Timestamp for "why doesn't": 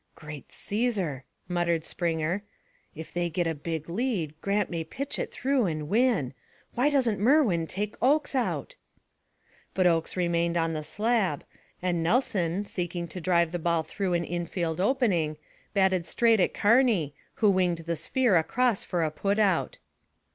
6.73-7.19